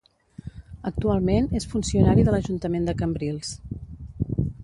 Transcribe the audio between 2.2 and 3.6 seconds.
de l'ajuntament de Cambrils.